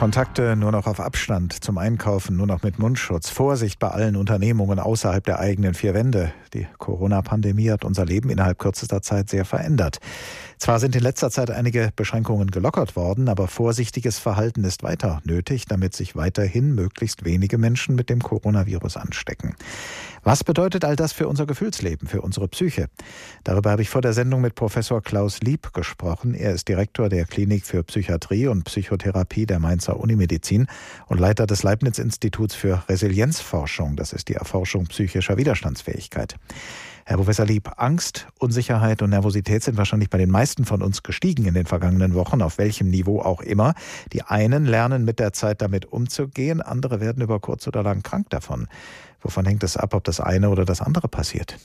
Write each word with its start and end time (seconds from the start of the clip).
Kontakte 0.00 0.56
nur 0.56 0.72
noch 0.72 0.86
auf 0.86 0.98
Abstand, 0.98 1.62
zum 1.62 1.76
Einkaufen 1.76 2.34
nur 2.34 2.46
noch 2.46 2.62
mit 2.62 2.78
Mundschutz, 2.78 3.28
Vorsicht 3.28 3.78
bei 3.78 3.88
allen 3.88 4.16
Unternehmungen 4.16 4.78
außerhalb 4.78 5.22
der 5.22 5.40
eigenen 5.40 5.74
vier 5.74 5.92
Wände. 5.92 6.32
Die 6.54 6.66
Corona-Pandemie 6.78 7.70
hat 7.70 7.84
unser 7.84 8.06
Leben 8.06 8.30
innerhalb 8.30 8.58
kürzester 8.58 9.02
Zeit 9.02 9.28
sehr 9.28 9.44
verändert. 9.44 9.98
Zwar 10.60 10.78
sind 10.78 10.94
in 10.94 11.00
letzter 11.00 11.30
Zeit 11.30 11.50
einige 11.50 11.90
Beschränkungen 11.96 12.50
gelockert 12.50 12.94
worden, 12.94 13.30
aber 13.30 13.48
vorsichtiges 13.48 14.18
Verhalten 14.18 14.62
ist 14.62 14.82
weiter 14.82 15.22
nötig, 15.24 15.64
damit 15.64 15.96
sich 15.96 16.16
weiterhin 16.16 16.74
möglichst 16.74 17.24
wenige 17.24 17.56
Menschen 17.56 17.94
mit 17.94 18.10
dem 18.10 18.20
Coronavirus 18.20 18.98
anstecken. 18.98 19.56
Was 20.22 20.44
bedeutet 20.44 20.84
all 20.84 20.96
das 20.96 21.14
für 21.14 21.28
unser 21.28 21.46
Gefühlsleben, 21.46 22.06
für 22.06 22.20
unsere 22.20 22.46
Psyche? 22.46 22.90
Darüber 23.42 23.70
habe 23.70 23.80
ich 23.80 23.88
vor 23.88 24.02
der 24.02 24.12
Sendung 24.12 24.42
mit 24.42 24.54
Professor 24.54 25.02
Klaus 25.02 25.40
Lieb 25.40 25.72
gesprochen. 25.72 26.34
Er 26.34 26.52
ist 26.52 26.68
Direktor 26.68 27.08
der 27.08 27.24
Klinik 27.24 27.64
für 27.64 27.82
Psychiatrie 27.82 28.46
und 28.46 28.64
Psychotherapie 28.64 29.46
der 29.46 29.60
Mainzer 29.60 29.98
Unimedizin 29.98 30.66
und 31.06 31.18
Leiter 31.18 31.46
des 31.46 31.62
Leibniz-Instituts 31.62 32.54
für 32.54 32.82
Resilienzforschung. 32.86 33.96
Das 33.96 34.12
ist 34.12 34.28
die 34.28 34.34
Erforschung 34.34 34.88
psychischer 34.88 35.38
Widerstandsfähigkeit. 35.38 36.36
Herr 37.06 37.16
Professor 37.16 37.44
Lieb, 37.44 37.68
Angst, 37.76 38.28
Unsicherheit 38.38 39.02
und 39.02 39.10
Nervosität 39.10 39.64
sind 39.64 39.76
wahrscheinlich 39.76 40.10
bei 40.10 40.18
den 40.18 40.30
meisten 40.30 40.49
von 40.64 40.82
uns 40.82 41.02
gestiegen 41.02 41.46
in 41.46 41.54
den 41.54 41.66
vergangenen 41.66 42.14
Wochen, 42.14 42.42
auf 42.42 42.58
welchem 42.58 42.88
Niveau 42.90 43.20
auch 43.20 43.40
immer. 43.40 43.74
Die 44.12 44.22
einen 44.22 44.64
lernen 44.64 45.04
mit 45.04 45.18
der 45.18 45.32
Zeit 45.32 45.62
damit 45.62 45.86
umzugehen, 45.86 46.60
andere 46.60 47.00
werden 47.00 47.22
über 47.22 47.38
kurz 47.40 47.66
oder 47.68 47.82
lang 47.82 48.02
krank 48.02 48.30
davon. 48.30 48.66
Wovon 49.20 49.44
hängt 49.44 49.62
es 49.62 49.76
ab, 49.76 49.94
ob 49.94 50.04
das 50.04 50.20
eine 50.20 50.50
oder 50.50 50.64
das 50.64 50.80
andere 50.80 51.08
passiert? 51.08 51.56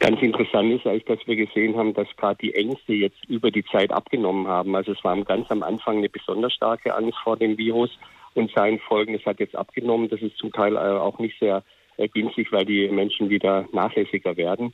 Ganz 0.00 0.20
interessant 0.20 0.72
ist 0.72 0.84
eigentlich, 0.84 1.04
dass 1.04 1.20
wir 1.26 1.36
gesehen 1.36 1.76
haben, 1.76 1.94
dass 1.94 2.08
gerade 2.16 2.38
die 2.42 2.54
Ängste 2.56 2.92
jetzt 2.92 3.24
über 3.28 3.52
die 3.52 3.64
Zeit 3.64 3.92
abgenommen 3.92 4.48
haben. 4.48 4.74
Also 4.74 4.90
es 4.92 5.04
war 5.04 5.16
ganz 5.22 5.48
am 5.48 5.62
Anfang 5.62 5.98
eine 5.98 6.08
besonders 6.08 6.52
starke 6.52 6.92
Angst 6.92 7.18
vor 7.22 7.36
dem 7.36 7.56
Virus 7.56 7.90
und 8.34 8.50
seinen 8.50 8.80
Folgen. 8.80 9.14
Es 9.14 9.24
hat 9.24 9.38
jetzt 9.38 9.54
abgenommen. 9.54 10.08
Das 10.08 10.20
ist 10.20 10.36
zum 10.38 10.50
Teil 10.50 10.74
äh, 10.74 10.78
auch 10.78 11.20
nicht 11.20 11.38
sehr 11.38 11.62
äh, 12.02 12.08
günstig, 12.08 12.52
weil 12.52 12.64
die 12.64 12.88
Menschen 12.88 13.30
wieder 13.30 13.66
nachlässiger 13.72 14.36
werden. 14.36 14.72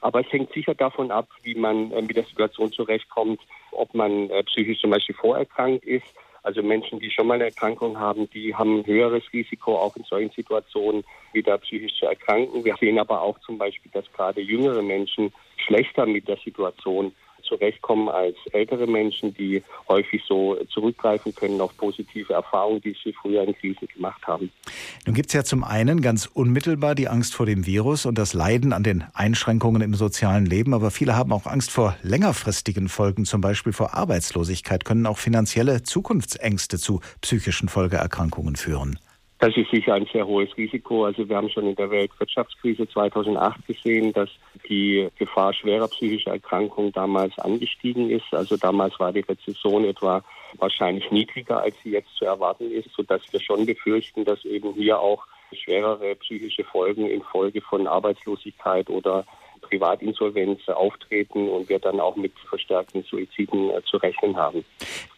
Aber 0.00 0.20
es 0.20 0.32
hängt 0.32 0.52
sicher 0.52 0.74
davon 0.74 1.10
ab, 1.10 1.28
wie 1.42 1.54
man 1.54 1.92
äh, 1.92 2.02
mit 2.02 2.16
der 2.16 2.24
Situation 2.24 2.72
zurechtkommt, 2.72 3.40
ob 3.72 3.94
man 3.94 4.28
psychisch 4.46 4.80
zum 4.80 4.90
Beispiel 4.90 5.14
vorerkrankt 5.14 5.84
ist 5.84 6.06
also 6.42 6.62
Menschen, 6.62 7.00
die 7.00 7.10
schon 7.10 7.26
mal 7.26 7.34
eine 7.34 7.44
Erkrankung 7.44 7.98
haben, 7.98 8.28
die 8.30 8.54
haben 8.54 8.78
ein 8.78 8.86
höheres 8.86 9.22
Risiko, 9.32 9.76
auch 9.76 9.94
in 9.96 10.04
solchen 10.04 10.30
Situationen 10.30 11.04
wieder 11.32 11.58
psychisch 11.58 11.98
zu 11.98 12.06
erkranken. 12.06 12.64
Wir 12.64 12.76
sehen 12.76 12.98
aber 12.98 13.20
auch 13.20 13.38
zum 13.40 13.58
Beispiel, 13.58 13.90
dass 13.92 14.10
gerade 14.12 14.40
jüngere 14.40 14.82
Menschen 14.82 15.32
schlechter 15.56 16.06
mit 16.06 16.28
der 16.28 16.38
Situation 16.38 17.12
zurechtkommen 17.50 18.08
als 18.08 18.36
ältere 18.52 18.86
Menschen, 18.86 19.34
die 19.34 19.62
häufig 19.88 20.22
so 20.26 20.56
zurückgreifen 20.70 21.34
können 21.34 21.60
auf 21.60 21.76
positive 21.76 22.32
Erfahrungen, 22.32 22.80
die 22.80 22.96
sie 23.02 23.12
früher 23.12 23.42
in 23.42 23.54
Krisen 23.54 23.88
gemacht 23.94 24.26
haben. 24.26 24.50
Nun 25.04 25.14
gibt 25.14 25.28
es 25.28 25.34
ja 25.34 25.44
zum 25.44 25.64
einen 25.64 26.00
ganz 26.00 26.26
unmittelbar 26.26 26.94
die 26.94 27.08
Angst 27.08 27.34
vor 27.34 27.46
dem 27.46 27.66
Virus 27.66 28.06
und 28.06 28.16
das 28.16 28.32
Leiden 28.32 28.72
an 28.72 28.84
den 28.84 29.04
Einschränkungen 29.12 29.82
im 29.82 29.94
sozialen 29.94 30.46
Leben, 30.46 30.72
aber 30.72 30.90
viele 30.90 31.16
haben 31.16 31.32
auch 31.32 31.46
Angst 31.46 31.70
vor 31.70 31.96
längerfristigen 32.02 32.88
Folgen, 32.88 33.24
zum 33.24 33.40
Beispiel 33.40 33.72
vor 33.72 33.94
Arbeitslosigkeit, 33.94 34.84
können 34.84 35.06
auch 35.06 35.18
finanzielle 35.18 35.82
Zukunftsängste 35.82 36.78
zu 36.78 37.00
psychischen 37.20 37.68
Folgeerkrankungen 37.68 38.56
führen. 38.56 38.98
Das 39.40 39.56
ist 39.56 39.70
sicher 39.70 39.94
ein 39.94 40.06
sehr 40.12 40.26
hohes 40.26 40.54
Risiko. 40.58 41.06
Also 41.06 41.26
wir 41.26 41.34
haben 41.34 41.48
schon 41.48 41.66
in 41.66 41.74
der 41.74 41.90
Weltwirtschaftskrise 41.90 42.86
2008 42.86 43.66
gesehen, 43.66 44.12
dass 44.12 44.28
die 44.68 45.08
Gefahr 45.18 45.54
schwerer 45.54 45.88
psychischer 45.88 46.32
Erkrankungen 46.32 46.92
damals 46.92 47.38
angestiegen 47.38 48.10
ist. 48.10 48.26
Also 48.32 48.58
damals 48.58 49.00
war 49.00 49.14
die 49.14 49.20
Rezession 49.20 49.86
etwa 49.86 50.22
wahrscheinlich 50.58 51.10
niedriger, 51.10 51.62
als 51.62 51.74
sie 51.82 51.92
jetzt 51.92 52.14
zu 52.16 52.26
erwarten 52.26 52.70
ist, 52.70 52.90
sodass 52.94 53.22
wir 53.30 53.40
schon 53.40 53.64
befürchten, 53.64 54.26
dass 54.26 54.44
eben 54.44 54.74
hier 54.74 55.00
auch 55.00 55.26
schwerere 55.54 56.16
psychische 56.16 56.64
Folgen 56.64 57.08
infolge 57.08 57.62
von 57.62 57.86
Arbeitslosigkeit 57.86 58.90
oder 58.90 59.24
Privatinsolvenz 59.62 60.68
auftreten 60.68 61.48
und 61.48 61.68
wir 61.68 61.78
dann 61.78 62.00
auch 62.00 62.16
mit 62.16 62.32
verstärkten 62.48 63.04
Suiziden 63.04 63.70
äh, 63.70 63.82
zu 63.84 63.96
rechnen 63.98 64.36
haben. 64.36 64.64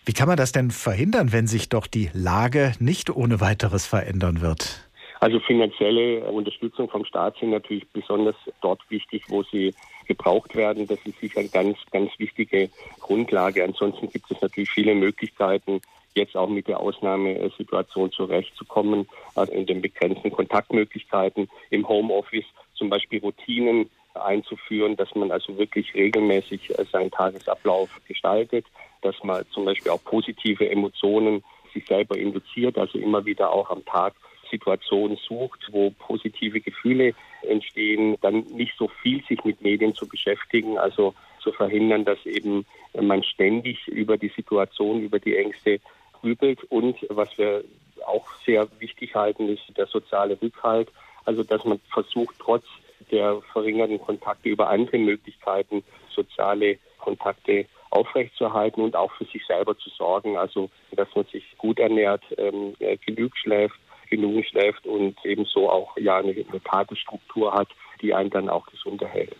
Wie 0.04 0.12
kann 0.12 0.26
man 0.26 0.36
das 0.36 0.50
denn 0.50 0.72
verhindern, 0.72 1.32
wenn 1.32 1.46
sich 1.46 1.68
doch 1.68 1.86
die 1.86 2.10
Lage 2.12 2.72
nicht 2.80 3.08
ohne 3.08 3.40
weiteres 3.40 3.86
verändern 3.86 4.40
wird? 4.40 4.88
Also 5.20 5.38
finanzielle 5.38 6.24
Unterstützung 6.24 6.90
vom 6.90 7.04
Staat 7.04 7.36
sind 7.38 7.50
natürlich 7.50 7.86
besonders 7.92 8.34
dort 8.60 8.80
wichtig, 8.90 9.22
wo 9.28 9.44
sie 9.44 9.72
gebraucht 10.08 10.56
werden. 10.56 10.88
Das 10.88 10.98
ist 11.04 11.20
sicher 11.20 11.38
eine 11.38 11.48
ganz, 11.48 11.78
ganz 11.92 12.10
wichtige 12.18 12.68
Grundlage. 12.98 13.62
Ansonsten 13.62 14.10
gibt 14.10 14.28
es 14.28 14.40
natürlich 14.42 14.70
viele 14.70 14.96
Möglichkeiten, 14.96 15.80
jetzt 16.14 16.36
auch 16.36 16.48
mit 16.48 16.66
der 16.66 16.80
Ausnahmesituation 16.80 18.10
zurechtzukommen, 18.10 19.06
also 19.36 19.52
in 19.52 19.66
den 19.66 19.80
begrenzten 19.80 20.32
Kontaktmöglichkeiten 20.32 21.48
im 21.70 21.88
Homeoffice, 21.88 22.46
zum 22.74 22.90
Beispiel 22.90 23.20
Routinen 23.20 23.88
einzuführen, 24.14 24.96
dass 24.96 25.14
man 25.14 25.30
also 25.30 25.56
wirklich 25.56 25.94
regelmäßig 25.94 26.76
äh, 26.76 26.84
seinen 26.90 27.12
Tagesablauf 27.12 27.88
gestaltet, 28.08 28.66
dass 29.02 29.22
man 29.22 29.44
zum 29.50 29.64
Beispiel 29.64 29.92
auch 29.92 30.02
positive 30.02 30.68
Emotionen 30.70 31.44
sich 31.74 31.86
selber 31.86 32.16
induziert, 32.16 32.78
also 32.78 32.98
immer 32.98 33.24
wieder 33.24 33.52
auch 33.52 33.70
am 33.70 33.84
Tag 33.84 34.14
Situationen 34.50 35.16
sucht, 35.16 35.66
wo 35.72 35.90
positive 35.90 36.60
Gefühle 36.60 37.14
entstehen, 37.42 38.16
dann 38.20 38.40
nicht 38.52 38.74
so 38.78 38.88
viel 39.02 39.24
sich 39.24 39.42
mit 39.44 39.62
Medien 39.62 39.94
zu 39.94 40.06
beschäftigen, 40.06 40.78
also 40.78 41.14
zu 41.40 41.50
verhindern, 41.52 42.04
dass 42.04 42.24
eben 42.26 42.64
man 42.94 43.24
ständig 43.24 43.88
über 43.88 44.16
die 44.18 44.28
Situation, 44.36 45.02
über 45.02 45.18
die 45.18 45.36
Ängste 45.36 45.80
grübelt. 46.20 46.62
Und 46.64 46.96
was 47.08 47.36
wir 47.38 47.64
auch 48.06 48.26
sehr 48.44 48.68
wichtig 48.78 49.14
halten, 49.14 49.48
ist 49.48 49.62
der 49.76 49.86
soziale 49.86 50.40
Rückhalt, 50.40 50.88
also 51.24 51.42
dass 51.42 51.64
man 51.64 51.80
versucht, 51.90 52.36
trotz 52.38 52.64
der 53.10 53.40
verringerten 53.52 54.00
Kontakte 54.00 54.48
über 54.48 54.68
andere 54.68 54.98
Möglichkeiten, 54.98 55.82
soziale 56.14 56.78
Kontakte 57.02 57.66
aufrechtzuerhalten 57.90 58.80
und 58.80 58.96
auch 58.96 59.12
für 59.12 59.26
sich 59.26 59.44
selber 59.46 59.76
zu 59.76 59.90
sorgen. 59.90 60.36
Also, 60.36 60.70
dass 60.92 61.08
man 61.14 61.26
sich 61.26 61.44
gut 61.58 61.78
ernährt, 61.78 62.24
ähm, 62.38 62.74
äh, 62.78 62.96
genug 62.96 63.36
schläft, 63.36 63.78
genug 64.08 64.44
schläft 64.46 64.86
und 64.86 65.16
ebenso 65.24 65.70
auch 65.70 65.96
ja 65.98 66.16
eine, 66.18 66.32
eine 66.32 66.62
Tagesstruktur 66.62 67.52
hat, 67.52 67.68
die 68.02 68.12
einen 68.12 68.30
dann 68.30 68.48
auch 68.48 68.66
gesund 68.66 69.00
erhält. 69.00 69.36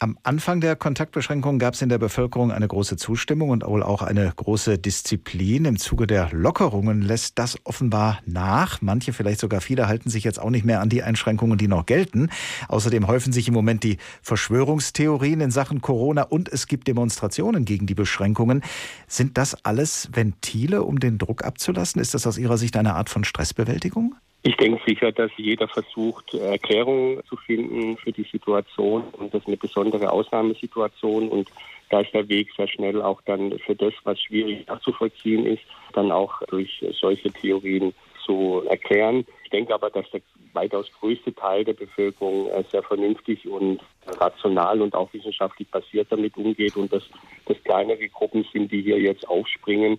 Am 0.00 0.18
Anfang 0.22 0.60
der 0.60 0.76
Kontaktbeschränkungen 0.76 1.58
gab 1.58 1.74
es 1.74 1.80
in 1.80 1.88
der 1.88 1.98
Bevölkerung 1.98 2.52
eine 2.52 2.68
große 2.68 2.96
Zustimmung 2.96 3.48
und 3.48 3.64
wohl 3.64 3.82
auch 3.82 4.02
eine 4.02 4.30
große 4.36 4.76
Disziplin. 4.76 5.64
Im 5.64 5.78
Zuge 5.78 6.06
der 6.06 6.28
Lockerungen 6.30 7.00
lässt 7.00 7.38
das 7.38 7.56
offenbar 7.64 8.20
nach. 8.26 8.82
Manche, 8.82 9.14
vielleicht 9.14 9.40
sogar 9.40 9.62
viele, 9.62 9.88
halten 9.88 10.10
sich 10.10 10.24
jetzt 10.24 10.38
auch 10.38 10.50
nicht 10.50 10.66
mehr 10.66 10.82
an 10.82 10.90
die 10.90 11.02
Einschränkungen, 11.02 11.56
die 11.56 11.68
noch 11.68 11.86
gelten. 11.86 12.28
Außerdem 12.68 13.06
häufen 13.06 13.32
sich 13.32 13.48
im 13.48 13.54
Moment 13.54 13.82
die 13.82 13.96
Verschwörungstheorien 14.20 15.40
in 15.40 15.50
Sachen 15.50 15.80
Corona 15.80 16.24
und 16.24 16.50
es 16.50 16.66
gibt 16.66 16.86
Demonstrationen 16.86 17.64
gegen 17.64 17.86
die 17.86 17.94
Beschränkungen. 17.94 18.62
Sind 19.06 19.38
das 19.38 19.64
alles 19.64 20.10
Ventile, 20.12 20.82
um 20.82 21.00
den 21.00 21.16
Druck 21.16 21.44
abzulassen? 21.44 22.02
Ist 22.02 22.12
das 22.12 22.26
aus 22.26 22.36
Ihrer 22.36 22.58
Sicht 22.58 22.76
eine 22.76 22.94
Art 22.94 23.08
von 23.08 23.24
Stressbewältigung? 23.24 24.16
Ich 24.46 24.58
denke 24.58 24.78
sicher, 24.86 25.10
dass 25.10 25.30
jeder 25.38 25.66
versucht, 25.68 26.34
Erklärungen 26.34 27.24
zu 27.24 27.34
finden 27.34 27.96
für 27.96 28.12
die 28.12 28.26
Situation. 28.30 29.02
Und 29.12 29.32
das 29.32 29.40
ist 29.40 29.46
eine 29.46 29.56
besondere 29.56 30.12
Ausnahmesituation. 30.12 31.30
Und 31.30 31.48
da 31.88 32.00
ist 32.00 32.12
der 32.12 32.28
Weg 32.28 32.50
sehr 32.54 32.68
schnell 32.68 33.00
auch 33.00 33.22
dann 33.22 33.58
für 33.60 33.74
das, 33.74 33.94
was 34.04 34.20
schwierig 34.20 34.66
nachzuvollziehen 34.66 35.46
ist, 35.46 35.62
dann 35.94 36.12
auch 36.12 36.42
durch 36.48 36.84
solche 37.00 37.32
Theorien 37.32 37.94
zu 38.26 38.62
erklären. 38.68 39.24
Ich 39.44 39.50
denke 39.50 39.72
aber, 39.72 39.88
dass 39.88 40.10
der 40.10 40.20
weitaus 40.52 40.92
größte 41.00 41.34
Teil 41.34 41.64
der 41.64 41.72
Bevölkerung 41.72 42.48
äh, 42.48 42.64
sehr 42.70 42.82
vernünftig 42.82 43.48
und 43.48 43.80
rational 44.06 44.82
und 44.82 44.94
auch 44.94 45.12
wissenschaftlich 45.14 45.68
basiert 45.70 46.08
damit 46.10 46.36
umgeht 46.36 46.76
und 46.76 46.92
dass 46.92 47.02
das 47.46 47.56
kleinere 47.64 48.08
Gruppen 48.08 48.46
sind, 48.52 48.70
die 48.70 48.82
hier 48.82 49.00
jetzt 49.00 49.26
aufspringen 49.26 49.98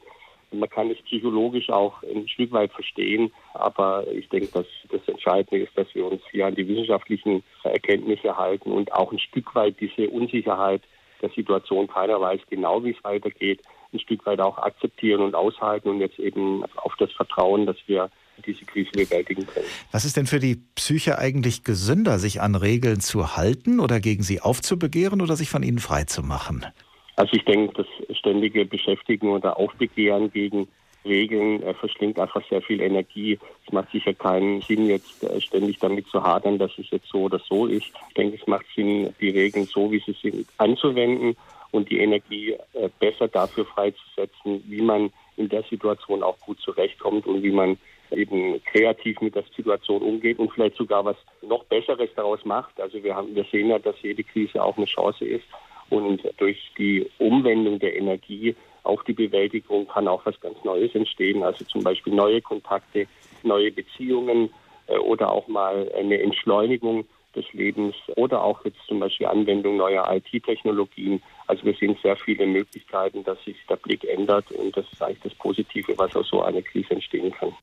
man 0.52 0.70
kann 0.70 0.90
es 0.92 1.02
psychologisch 1.04 1.70
auch 1.70 2.02
ein 2.04 2.28
Stück 2.28 2.52
weit 2.52 2.72
verstehen, 2.72 3.32
aber 3.54 4.06
ich 4.12 4.30
denke, 4.30 4.48
dass 4.48 4.66
das 4.92 5.08
Entscheidende 5.08 5.64
ist, 5.66 5.78
dass 5.78 5.88
wir 5.94 6.06
uns 6.06 6.22
hier 6.32 6.48
an 6.48 6.56
die 6.56 6.68
wissenschaftlichen 6.68 7.44
Erkenntnisse 7.64 8.38
halten 8.38 8.72
und 8.72 8.94
auch 8.94 9.12
ein 9.12 9.20
Stück 9.20 9.56
weit 9.56 9.80
diese 9.80 10.10
Unsicherheit 10.10 10.82
der 11.22 11.30
Situation, 11.30 11.88
keiner 11.88 12.20
weiß 12.20 12.42
genau, 12.50 12.84
wie 12.84 12.92
es 12.92 13.04
weitergeht, 13.04 13.62
ein 13.94 14.00
Stück 14.00 14.26
weit 14.26 14.40
auch 14.40 14.58
akzeptieren 14.58 15.22
und 15.22 15.36
aushalten 15.36 15.90
und 15.90 16.00
jetzt 16.00 16.20
eben 16.20 16.64
auf 16.78 16.96
das 16.98 17.12
Vertrauen, 17.12 17.66
dass 17.66 17.78
wir 17.88 18.10
diese 18.46 18.66
Krise 18.66 18.92
bewältigen 18.92 19.48
können. 19.48 19.66
Was 19.92 20.04
ist 20.04 20.18
denn 20.18 20.28
für 20.28 20.40
die 20.40 20.58
Psyche 20.76 21.18
eigentlich 21.18 21.64
gesünder, 21.64 22.20
sich 22.20 22.42
an 22.42 22.56
Regeln 22.56 23.00
zu 23.00 23.38
halten 23.38 23.80
oder 23.80 24.00
gegen 24.00 24.24
sie 24.24 24.42
aufzubegehren 24.42 25.22
oder 25.22 25.36
sich 25.36 25.50
von 25.50 25.64
ihnen 25.64 25.80
frei 25.80 26.04
zu 26.04 26.22
machen? 26.22 26.66
Also 27.16 27.34
ich 27.34 27.46
denke, 27.46 27.84
das 27.84 28.18
ständige 28.18 28.66
Beschäftigen 28.66 29.30
oder 29.30 29.58
Aufbegehren 29.58 30.32
gegen 30.32 30.68
Regeln 31.06 31.62
äh, 31.64 31.74
verschlingt 31.74 32.20
einfach 32.20 32.42
sehr 32.50 32.62
viel 32.62 32.82
Energie. 32.82 33.40
Es 33.66 33.72
macht 33.72 33.92
sicher 33.92 34.14
keinen 34.14 34.62
Sinn, 34.62 34.88
jetzt 34.88 35.24
äh, 35.24 35.40
ständig 35.40 35.80
damit 35.80 36.08
zu 36.08 36.24
hadern, 36.24 36.58
dass 36.58 36.72
es 36.78 36.90
jetzt 36.90 37.08
so 37.08 37.24
oder 37.24 37.40
so 37.40 37.68
ist. 37.68 37.86
Ich 38.10 38.14
denke, 38.16 38.38
es 38.42 38.48
macht 38.48 38.66
Sinn, 38.76 39.14
die 39.22 39.30
Regeln 39.30 39.66
so, 39.66 39.92
wie 39.92 40.00
sie 40.00 40.16
sind, 40.22 40.48
anzuwenden 40.58 41.38
und 41.72 41.90
die 41.90 42.00
Energie 42.00 42.54
äh, 42.74 42.90
besser 43.00 43.28
dafür 43.28 43.66
freizusetzen, 43.66 44.64
wie 44.68 44.82
man 44.82 45.12
in 45.38 45.50
der 45.50 45.64
Situation 45.64 46.24
auch 46.24 46.40
gut 46.40 46.60
zurechtkommt 46.60 47.28
und 47.28 47.44
wie 47.44 47.52
man 47.52 47.78
eben 48.12 48.64
kreativ 48.66 49.20
mit 49.22 49.36
der 49.36 49.44
Situation 49.56 50.02
umgeht 50.02 50.40
und 50.40 50.52
vielleicht 50.52 50.78
sogar 50.78 51.04
was 51.04 51.18
noch 51.42 51.64
Besseres 51.66 52.10
daraus 52.16 52.44
macht. 52.46 52.80
Also 52.80 53.04
wir 53.04 53.16
haben, 53.16 53.36
wir 53.36 53.46
sehen 53.52 53.70
ja, 53.70 53.80
dass 53.80 53.96
jede 54.02 54.24
Krise 54.24 54.64
auch 54.64 54.78
eine 54.78 54.86
Chance 54.86 55.26
ist 55.26 55.46
und 55.90 56.22
durch 56.38 56.72
die 56.78 57.10
Umwendung 57.20 57.80
der 57.80 57.96
Energie 57.96 58.56
auf 58.84 59.04
die 59.04 59.14
Bewältigung 59.14 59.88
kann 59.88 60.08
auch 60.08 60.26
was 60.26 60.40
ganz 60.40 60.58
Neues 60.64 60.94
entstehen. 60.94 61.44
Also 61.44 61.66
zum 61.66 61.84
Beispiel 61.84 62.14
neue 62.14 62.42
Kontakte, 62.42 63.08
neue 63.44 63.72
Beziehungen 63.72 64.50
äh, 64.88 64.98
oder 64.98 65.32
auch 65.32 65.48
mal 65.48 65.92
eine 65.98 66.22
Entschleunigung 66.22 67.06
des 67.36 67.52
Lebens 67.54 67.96
oder 68.16 68.44
auch 68.44 68.64
jetzt 68.64 68.80
zum 68.88 69.00
Beispiel 69.00 69.28
Anwendung 69.28 69.78
neuer 69.78 70.06
IT-Technologien. 70.10 71.22
Also 71.48 71.66
wir 71.66 71.74
sehen 71.74 71.98
sehr 72.02 72.16
viele 72.16 72.48
Möglichkeiten, 72.48 73.24
dass 73.24 73.44
sich 73.44 73.58
der 73.70 73.76
Blick 73.76 74.04
ändert 74.06 74.52
und 74.52 74.76
das 74.78 74.86
ist 74.92 75.02
eigentlich 75.02 75.24
das 75.24 75.36
Positive, 75.36 75.98
was 75.98 76.16
aus 76.16 76.30
so 76.30 76.42
einer 76.42 76.62
Krise 76.62 76.92
entstehen 76.92 77.32
kann. 77.32 77.54